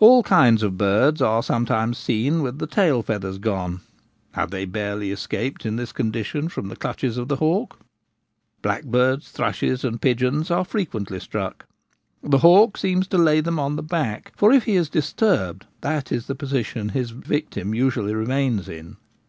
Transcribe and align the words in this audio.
All 0.00 0.24
kinds 0.24 0.64
of 0.64 0.76
birds 0.76 1.22
are 1.22 1.44
sometimes 1.44 1.96
seen 1.96 2.42
with 2.42 2.58
the 2.58 2.66
tail 2.66 3.04
feathers 3.04 3.38
gone: 3.38 3.82
have 4.32 4.50
they 4.50 4.64
barely 4.64 5.12
escaped 5.12 5.64
in 5.64 5.76
this 5.76 5.92
condition 5.92 6.48
from 6.48 6.66
the 6.66 6.74
clutches 6.74 7.16
of 7.16 7.28
the 7.28 7.36
hawk? 7.36 7.78
Blackbirds, 8.62 9.30
thrushes, 9.30 9.84
and 9.84 10.02
pigeons 10.02 10.50
are 10.50 10.64
frequently 10.64 11.20
struck: 11.20 11.66
the 12.20 12.38
hawk 12.38 12.76
seems 12.78 13.06
to 13.06 13.16
lay 13.18 13.40
them 13.40 13.60
on 13.60 13.76
the 13.76 13.82
back, 13.84 14.32
for 14.34 14.50
if 14.52 14.64
he 14.64 14.74
is 14.74 14.88
disturbed 14.88 15.66
that 15.82 16.10
is 16.10 16.26
the 16.26 16.34
position 16.34 16.88
his 16.88 17.10
victim 17.12 17.72
usually 17.72 18.12
remains 18.12 18.68
in. 18.68 18.96